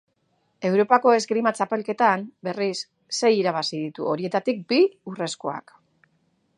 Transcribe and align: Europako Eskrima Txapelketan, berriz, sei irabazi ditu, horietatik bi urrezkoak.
Europako 0.69 1.11
Eskrima 1.17 1.51
Txapelketan, 1.59 2.23
berriz, 2.49 2.79
sei 3.19 3.33
irabazi 3.41 3.85
ditu, 3.85 4.09
horietatik 4.15 4.67
bi 4.75 4.85
urrezkoak. 5.13 5.81